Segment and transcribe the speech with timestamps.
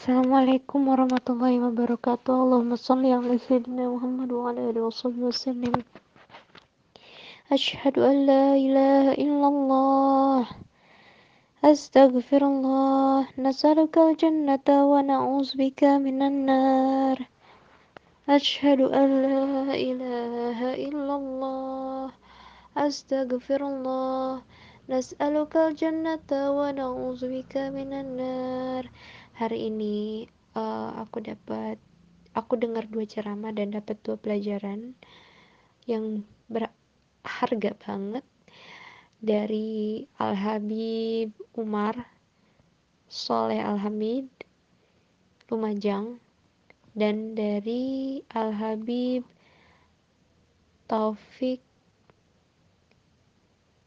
[0.00, 2.32] Assalamualaikum warahmatullahi wabarakatuh.
[2.32, 5.76] Allahumma salli ala sayyidina Muhammad wa ala alihi washabbihi wasallim.
[7.52, 10.48] Asyhadu an la ilaha illallah.
[11.60, 13.28] Astaghfirullah.
[13.36, 17.20] Nas'aluka al-jannata wa na'udzubika minan nar.
[18.24, 22.08] Asyhadu an la ilaha illallah.
[22.72, 24.40] Astaghfirullah.
[24.88, 28.88] Nas'aluka al-jannata wa na'udzubika minan nar
[29.40, 31.80] hari ini uh, aku dapat
[32.36, 34.92] aku dengar dua ceramah dan dapat dua pelajaran
[35.88, 38.20] yang berharga banget
[39.24, 42.04] dari Al Habib Umar
[43.08, 44.28] Soleh Al Hamid
[45.48, 46.20] Lumajang
[46.92, 49.24] dan dari Al Habib
[50.84, 51.64] Taufik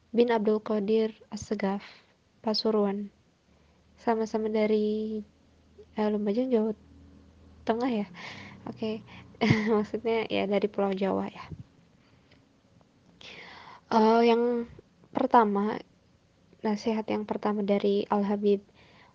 [0.10, 1.86] bin Abdul Qadir Assegaf
[2.42, 3.14] Pasuruan.
[4.02, 5.22] Sama-sama dari
[5.98, 6.72] eh, Lumajang Jawa
[7.64, 8.08] Tengah ya?
[8.68, 8.78] Oke.
[8.78, 8.96] Okay.
[9.76, 11.46] maksudnya ya dari Pulau Jawa ya.
[13.94, 14.66] Uh, yang
[15.14, 15.78] pertama
[16.66, 18.64] nasihat yang pertama dari Al Habib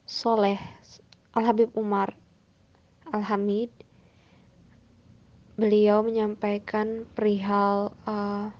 [0.06, 0.60] Soleh
[1.34, 2.14] Al Habib Umar
[3.10, 3.72] Al Hamid
[5.58, 8.54] beliau menyampaikan perihal uh,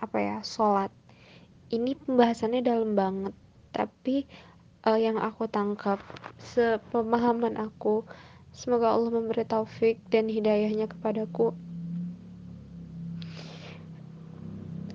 [0.00, 0.88] apa ya sholat.
[1.68, 3.34] Ini pembahasannya dalam banget
[3.74, 4.24] tapi
[4.84, 5.98] uh, yang aku tangkap
[6.40, 8.04] sepemahaman aku
[8.54, 11.56] semoga Allah memberi taufik dan hidayahnya kepadaku.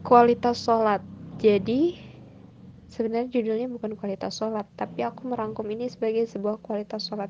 [0.06, 1.04] Kualitas sholat.
[1.40, 2.00] Jadi
[2.88, 7.30] sebenarnya judulnya bukan kualitas sholat tapi aku merangkum ini sebagai sebuah kualitas sholat.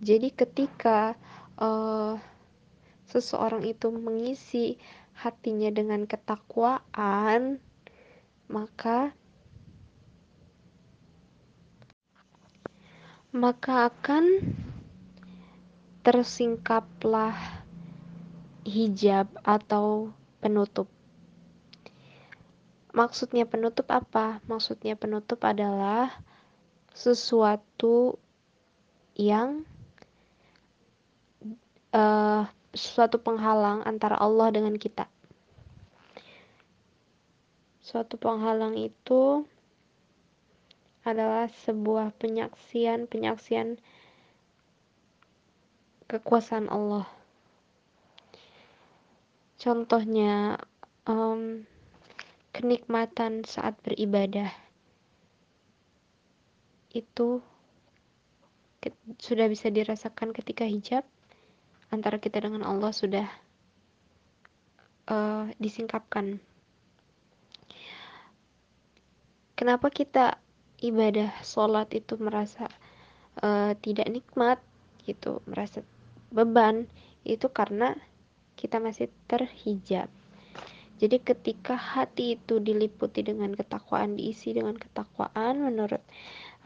[0.00, 1.18] Jadi ketika
[1.60, 2.16] uh,
[3.08, 4.78] seseorang itu mengisi
[5.18, 7.58] hatinya dengan ketakwaan
[8.48, 9.12] maka
[13.28, 14.56] maka akan
[16.00, 17.36] tersingkaplah
[18.64, 20.88] hijab atau penutup.
[22.96, 24.40] Maksudnya penutup apa?
[24.48, 26.24] Maksudnya penutup adalah
[26.96, 28.16] sesuatu
[29.12, 29.68] yang
[31.92, 35.04] uh, suatu penghalang antara Allah dengan kita.
[37.84, 39.44] Suatu penghalang itu
[41.08, 43.80] adalah sebuah penyaksian-penyaksian
[46.08, 47.08] kekuasaan Allah.
[49.58, 50.60] Contohnya,
[51.08, 51.64] um,
[52.52, 54.50] kenikmatan saat beribadah
[56.92, 57.44] itu
[59.20, 61.04] sudah bisa dirasakan ketika hijab
[61.92, 63.26] antara kita dengan Allah sudah
[65.10, 66.40] uh, disingkapkan.
[69.58, 70.38] Kenapa kita
[70.78, 72.70] ibadah sholat itu merasa
[73.42, 74.58] uh, tidak nikmat
[75.06, 75.82] gitu merasa
[76.30, 76.86] beban
[77.26, 77.96] itu karena
[78.58, 80.10] kita masih terhijab.
[80.98, 86.02] Jadi ketika hati itu diliputi dengan ketakwaan diisi dengan ketakwaan menurut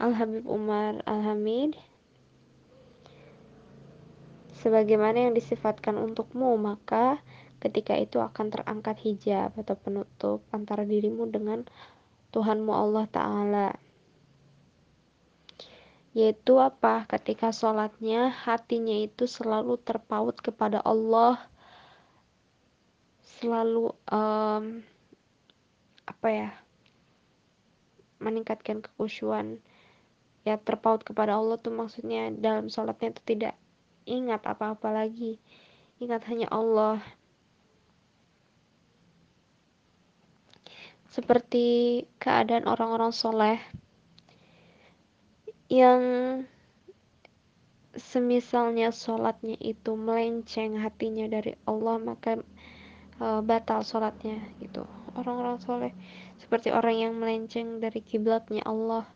[0.01, 1.77] Al Habib Umar Al Hamid
[4.57, 7.21] sebagaimana yang disifatkan untukmu maka
[7.61, 11.63] ketika itu akan terangkat hijab atau penutup antara dirimu dengan
[12.33, 13.67] Tuhanmu Allah Ta'ala
[16.13, 17.09] yaitu apa?
[17.09, 21.41] Ketika sholatnya hatinya itu selalu terpaut kepada Allah.
[23.41, 24.85] Selalu um,
[26.05, 26.49] apa ya?
[28.21, 29.59] Meningkatkan kekusyuan
[30.43, 33.53] ya terpaut kepada Allah tuh maksudnya dalam sholatnya itu tidak
[34.05, 35.41] ingat apa-apa lagi.
[35.97, 37.01] Ingat hanya Allah.
[41.09, 43.61] Seperti keadaan orang-orang soleh
[45.73, 46.01] yang
[47.97, 52.45] semisalnya sholatnya itu melenceng hatinya dari Allah maka
[53.17, 54.85] e, batal sholatnya gitu.
[55.17, 55.91] Orang-orang soleh
[56.37, 59.09] seperti orang yang melenceng dari kiblatnya Allah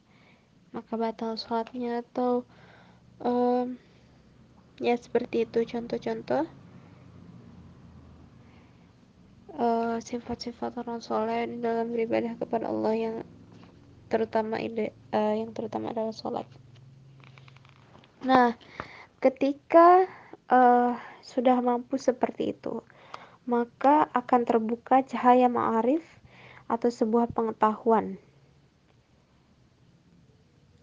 [0.73, 2.41] maka batal sholatnya atau
[3.21, 3.31] e,
[4.81, 5.61] ya seperti itu.
[5.61, 6.49] Contoh-contoh
[9.57, 13.15] uh, sifat-sifat orang soleh dalam beribadah kepada Allah yang
[14.07, 16.47] terutama ide uh, yang terutama adalah sholat.
[18.23, 18.55] Nah,
[19.21, 20.07] ketika
[20.49, 22.81] uh, sudah mampu seperti itu,
[23.47, 26.03] maka akan terbuka cahaya ma'arif
[26.67, 28.19] atau sebuah pengetahuan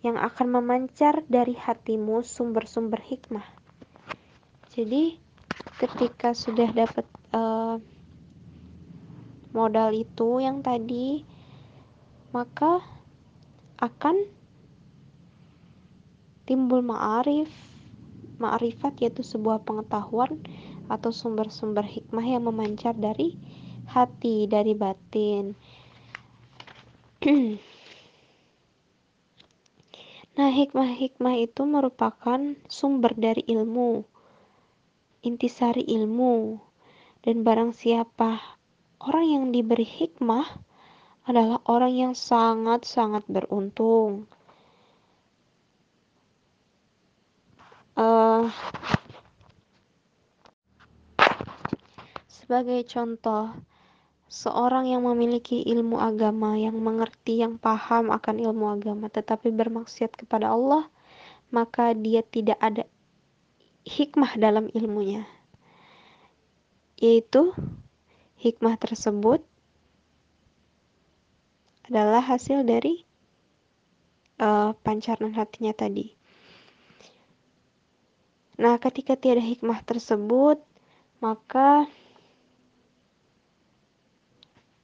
[0.04, 3.44] yang akan memancar dari hatimu sumber-sumber hikmah.
[4.72, 5.16] Jadi,
[5.80, 7.80] ketika sudah dapat uh,
[9.56, 11.24] modal itu yang tadi,
[12.34, 12.84] maka
[13.84, 14.16] akan
[16.48, 17.52] timbul ma'arif
[18.40, 20.40] ma'rifat yaitu sebuah pengetahuan
[20.88, 23.36] atau sumber-sumber hikmah yang memancar dari
[23.92, 25.52] hati dari batin.
[30.34, 34.02] Nah hikmah-hikmah itu merupakan sumber dari ilmu
[35.24, 36.60] intisari ilmu.
[37.24, 38.60] Dan barang siapa
[39.00, 40.44] orang yang diberi hikmah
[41.24, 44.28] adalah orang yang sangat-sangat beruntung.
[47.96, 48.52] Uh,
[52.28, 53.56] sebagai contoh,
[54.28, 60.52] seorang yang memiliki ilmu agama, yang mengerti, yang paham akan ilmu agama, tetapi bermaksiat kepada
[60.52, 60.90] Allah,
[61.48, 62.84] maka dia tidak ada
[63.88, 65.24] hikmah dalam ilmunya,
[67.00, 67.54] yaitu
[68.42, 69.40] hikmah tersebut
[71.84, 73.04] adalah hasil dari
[74.40, 76.16] uh, pancaran hatinya tadi.
[78.54, 80.62] Nah, ketika tiada hikmah tersebut,
[81.18, 81.90] maka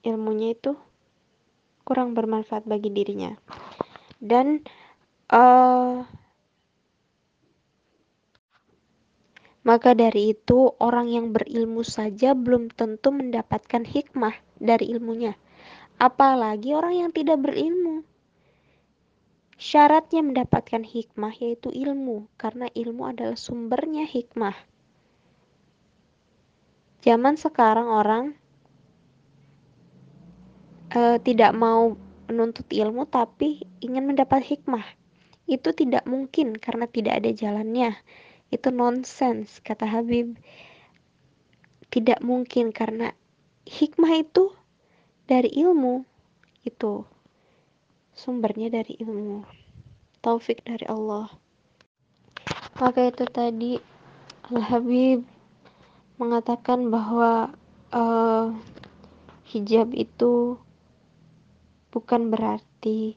[0.03, 0.75] ilmunya itu
[1.87, 3.39] kurang bermanfaat bagi dirinya.
[4.21, 4.61] Dan
[5.33, 6.03] uh,
[9.65, 15.39] maka dari itu, orang yang berilmu saja belum tentu mendapatkan hikmah dari ilmunya
[16.01, 18.03] apalagi orang yang tidak berilmu.
[19.61, 24.57] Syaratnya mendapatkan hikmah yaitu ilmu, karena ilmu adalah sumbernya hikmah.
[27.05, 28.25] Zaman sekarang orang
[30.97, 32.01] uh, tidak mau
[32.33, 34.85] menuntut ilmu tapi ingin mendapat hikmah.
[35.45, 37.93] Itu tidak mungkin karena tidak ada jalannya.
[38.49, 40.41] Itu nonsens, kata Habib.
[41.93, 43.13] Tidak mungkin karena
[43.69, 44.57] hikmah itu
[45.31, 46.03] dari ilmu
[46.67, 47.07] itu
[48.11, 49.47] sumbernya dari ilmu
[50.19, 51.31] taufik dari Allah.
[52.83, 53.79] Maka itu tadi
[54.51, 55.23] Al Habib
[56.19, 57.55] mengatakan bahwa
[57.95, 58.51] uh,
[59.47, 60.59] hijab itu
[61.95, 63.15] bukan berarti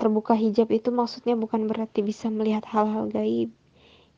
[0.00, 3.52] terbuka hijab itu maksudnya bukan berarti bisa melihat hal-hal gaib.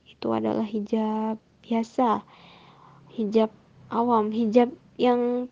[0.06, 2.22] Itu adalah hijab biasa
[3.18, 3.50] hijab
[3.90, 5.50] awam hijab yang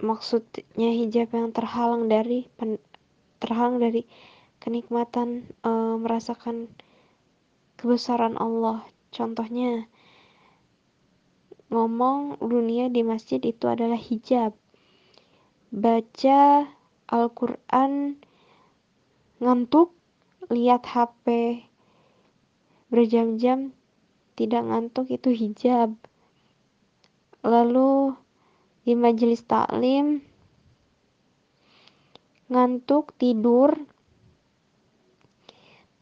[0.00, 2.48] maksudnya hijab yang terhalang dari
[3.40, 4.04] terhalang dari
[4.60, 6.68] kenikmatan e, merasakan
[7.80, 8.84] kebesaran Allah.
[9.08, 9.88] Contohnya
[11.72, 14.52] ngomong dunia di masjid itu adalah hijab.
[15.70, 16.66] Baca
[17.08, 18.20] Al-Qur'an
[19.40, 19.96] ngantuk,
[20.50, 21.58] lihat HP
[22.90, 23.72] berjam-jam
[24.34, 25.94] tidak ngantuk itu hijab.
[27.40, 28.18] Lalu
[28.90, 30.18] di majelis taklim
[32.50, 33.70] ngantuk tidur.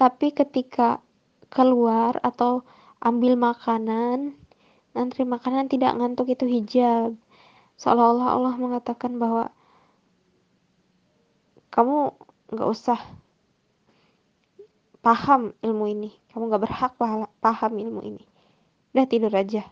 [0.00, 1.04] Tapi ketika
[1.52, 2.64] keluar atau
[3.04, 4.32] ambil makanan
[4.96, 7.12] ngantri makanan tidak ngantuk itu hijab.
[7.76, 9.52] Seolah-olah Allah mengatakan bahwa
[11.68, 12.16] kamu
[12.56, 12.96] nggak usah
[15.04, 16.10] paham ilmu ini.
[16.32, 16.92] Kamu nggak berhak
[17.44, 18.24] paham ilmu ini.
[18.96, 19.68] Udah tidur aja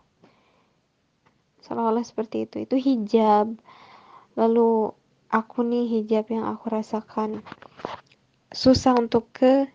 [1.67, 2.63] seolah-olah seperti itu.
[2.63, 3.59] Itu hijab.
[4.39, 4.95] Lalu
[5.27, 7.43] aku nih hijab yang aku rasakan
[8.55, 9.67] susah untuk ke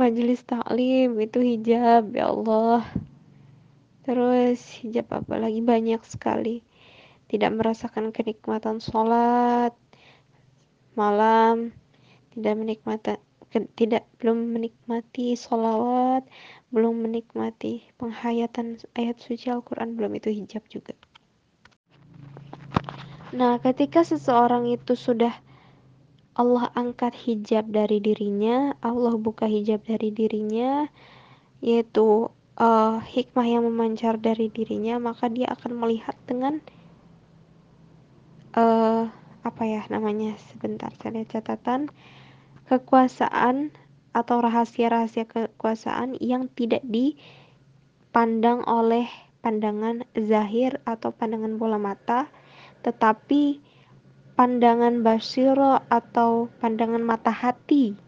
[0.00, 1.20] majelis taklim.
[1.20, 2.88] Itu hijab ya Allah.
[4.08, 5.60] Terus hijab apa lagi?
[5.60, 6.64] Banyak sekali.
[7.28, 9.76] Tidak merasakan kenikmatan sholat
[10.98, 11.70] malam
[12.34, 13.14] tidak menikmati
[13.50, 16.22] tidak belum menikmati sholawat
[16.70, 20.94] belum menikmati penghayatan ayat suci Al-Quran belum itu hijab juga.
[23.34, 25.34] Nah ketika seseorang itu sudah
[26.38, 30.86] Allah angkat hijab dari dirinya Allah buka hijab dari dirinya
[31.58, 36.62] yaitu uh, hikmah yang memancar dari dirinya maka dia akan melihat dengan
[38.54, 41.88] uh, apa ya namanya sebentar saya lihat catatan
[42.70, 43.74] kekuasaan
[44.14, 49.10] atau rahasia-rahasia kekuasaan yang tidak dipandang oleh
[49.42, 52.30] pandangan zahir atau pandangan bola mata,
[52.86, 53.58] tetapi
[54.38, 57.98] pandangan basiro atau pandangan mata hati,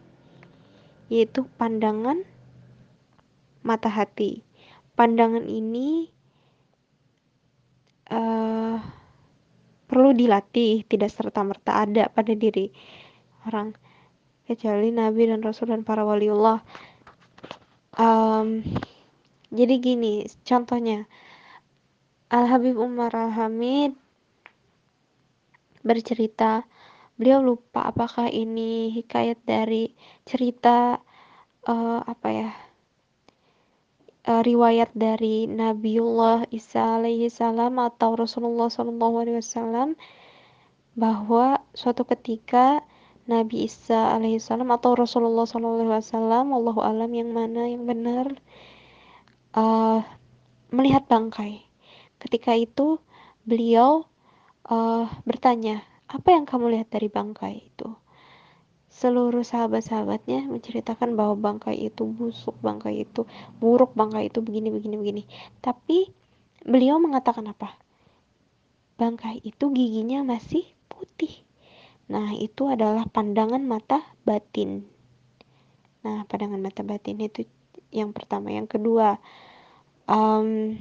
[1.11, 2.23] yaitu pandangan
[3.67, 4.47] mata hati.
[4.93, 6.07] Pandangan ini
[8.13, 8.77] uh,
[9.89, 12.69] perlu dilatih, tidak serta-merta ada pada diri
[13.49, 13.73] orang
[14.43, 16.59] kecuali nabi dan rasul dan para waliullah.
[17.95, 18.65] Um,
[19.53, 21.05] jadi gini contohnya.
[22.33, 23.93] Al Habib Umar Al Hamid
[25.85, 26.65] bercerita
[27.13, 29.93] beliau lupa apakah ini hikayat dari
[30.25, 30.97] cerita
[31.69, 32.49] uh, apa ya
[34.27, 39.93] uh, riwayat dari Nabiullah Isa alaihi salam atau Rasulullah Shallallahu alaihi wasallam
[40.97, 42.81] bahwa suatu ketika
[43.23, 48.35] Nabi Isa alaihissalam atau Rasulullah wasallam Allahu alam yang mana yang benar
[49.55, 50.03] uh,
[50.73, 51.63] melihat bangkai.
[52.19, 52.99] Ketika itu
[53.47, 54.03] beliau
[54.67, 57.95] uh, bertanya, apa yang kamu lihat dari bangkai itu?
[58.93, 63.25] Seluruh sahabat-sahabatnya menceritakan bahwa bangkai itu busuk, bangkai itu
[63.57, 65.23] buruk, bangkai itu begini, begini, begini.
[65.63, 66.11] Tapi
[66.63, 67.75] beliau mengatakan apa?
[68.99, 71.42] Bangkai itu giginya masih putih.
[72.13, 74.85] Nah, itu adalah pandangan mata batin.
[76.05, 77.49] Nah, pandangan mata batin itu
[77.89, 78.53] yang pertama.
[78.53, 79.17] Yang kedua,
[80.05, 80.77] um,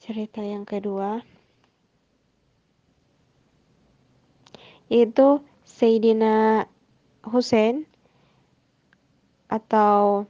[0.00, 1.20] cerita yang kedua
[4.88, 6.64] yaitu Sayyidina
[7.28, 7.84] Hussein
[9.52, 10.24] atau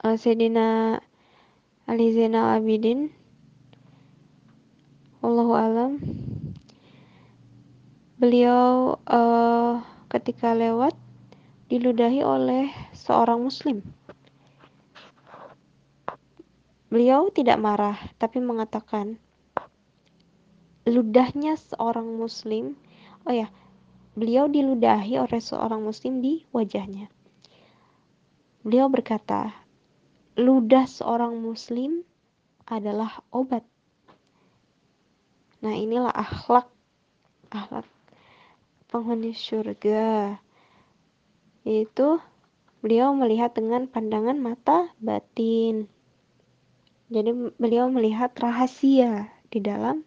[0.00, 1.00] uh, Sayyidina
[1.84, 3.12] Ali Zainal Abidin
[5.20, 6.00] Allahu alam
[8.16, 10.96] beliau uh, ketika lewat
[11.68, 13.84] diludahi oleh seorang muslim
[16.86, 19.18] Beliau tidak marah, tapi mengatakan,
[20.86, 22.78] ludahnya seorang muslim,
[23.26, 23.50] oh ya,
[24.14, 27.10] beliau diludahi oleh seorang muslim di wajahnya.
[28.62, 29.50] Beliau berkata,
[30.38, 32.06] ludah seorang muslim
[32.70, 33.66] adalah obat.
[35.66, 36.70] Nah, inilah akhlak
[37.50, 37.95] akhlak
[38.90, 40.38] penghuni surga.
[41.66, 42.22] Yaitu
[42.80, 45.90] beliau melihat dengan pandangan mata batin.
[47.10, 50.06] Jadi beliau melihat rahasia di dalam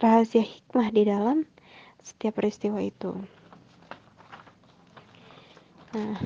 [0.00, 1.48] rahasia hikmah di dalam
[2.04, 3.12] setiap peristiwa itu.
[5.94, 6.18] Nah,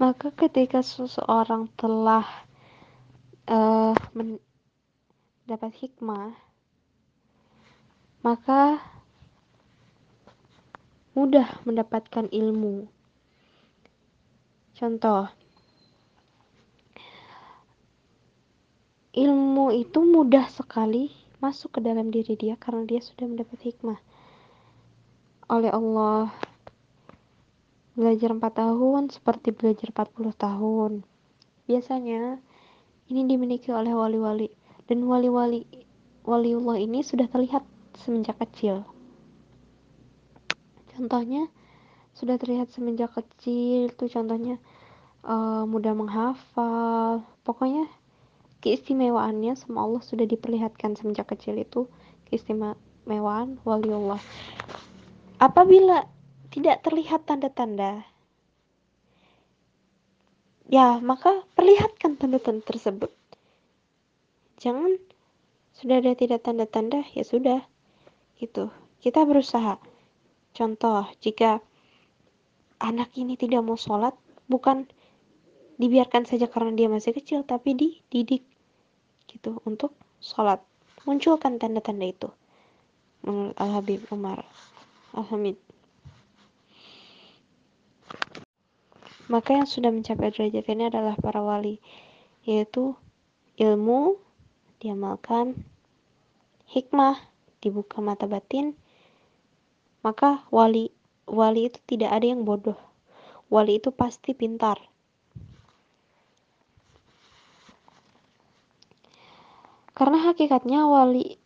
[0.00, 2.24] maka ketika seseorang telah
[3.46, 3.92] uh,
[5.52, 6.32] mendapat hikmah,
[8.24, 8.80] maka
[11.12, 12.88] mudah mendapatkan ilmu
[14.72, 15.28] Contoh,
[19.12, 21.12] ilmu itu mudah sekali
[21.44, 24.00] masuk ke dalam diri dia karena dia sudah mendapat hikmah
[25.52, 26.32] oleh Allah.
[27.92, 30.92] Belajar 4 tahun seperti belajar 40 tahun.
[31.68, 32.40] Biasanya
[33.12, 34.48] ini dimiliki oleh wali-wali
[34.92, 35.64] dan wali-wali
[36.20, 37.64] waliullah ini sudah terlihat
[37.96, 38.84] semenjak kecil.
[40.92, 41.48] Contohnya
[42.12, 44.60] sudah terlihat semenjak kecil tuh contohnya
[45.24, 47.24] uh, mudah menghafal.
[47.40, 47.88] Pokoknya
[48.60, 51.88] keistimewaannya sama Allah sudah diperlihatkan semenjak kecil itu
[52.28, 54.20] keistimewaan waliullah.
[55.40, 56.04] Apabila
[56.52, 58.04] tidak terlihat tanda-tanda
[60.68, 63.08] ya maka perlihatkan tanda-tanda tersebut
[64.62, 64.94] jangan
[65.74, 67.66] sudah ada tidak tanda-tanda ya sudah.
[68.38, 68.70] Itu
[69.02, 69.82] kita berusaha.
[70.54, 71.58] Contoh jika
[72.78, 74.14] anak ini tidak mau sholat
[74.46, 74.86] bukan
[75.82, 78.46] dibiarkan saja karena dia masih kecil tapi dididik
[79.26, 80.62] gitu untuk sholat.
[81.02, 82.30] Munculkan tanda-tanda itu
[83.26, 84.46] menurut Al Habib Umar
[85.18, 85.58] Al Hamid.
[89.26, 91.80] Maka yang sudah mencapai derajat ini adalah para wali
[92.44, 92.92] yaitu
[93.56, 94.18] ilmu
[94.82, 95.62] diamalkan
[96.66, 97.22] hikmah
[97.62, 98.74] dibuka mata batin
[100.02, 100.90] maka wali
[101.30, 102.78] wali itu tidak ada yang bodoh.
[103.46, 104.80] Wali itu pasti pintar.
[109.92, 111.36] Karena hakikatnya wali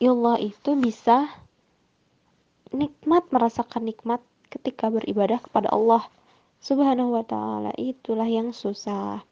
[0.00, 1.28] Allah itu bisa
[2.70, 6.06] nikmat merasakan nikmat ketika beribadah kepada Allah
[6.62, 7.74] Subhanahu wa taala.
[7.76, 9.26] Itulah yang susah.